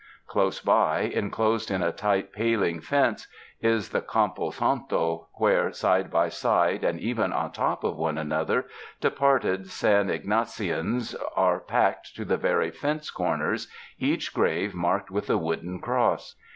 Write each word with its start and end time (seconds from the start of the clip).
Close 0.25 0.59
by, 0.59 1.01
enclosed 1.01 1.69
in 1.69 1.83
a 1.83 1.91
tight 1.91 2.33
paling 2.33 2.79
fence, 2.81 3.27
is 3.59 3.89
the 3.89 4.01
campo 4.01 4.49
santo, 4.49 5.27
where, 5.35 5.71
side 5.71 6.09
by 6.09 6.27
side 6.27 6.83
and 6.83 6.99
even 6.99 7.31
on 7.31 7.51
top 7.51 7.83
of 7.83 7.97
one 7.97 8.17
another, 8.17 8.65
departed 8.99 9.69
San 9.69 10.09
Ygnacians 10.09 11.13
are 11.35 11.59
packed 11.59 12.15
to 12.15 12.25
the 12.25 12.37
very 12.37 12.71
fence 12.71 13.11
corners, 13.11 13.67
each 13.99 14.33
grave 14.33 14.73
marked 14.73 15.11
with 15.11 15.29
a 15.29 15.37
wooden 15.37 15.79
cross. 15.79 16.33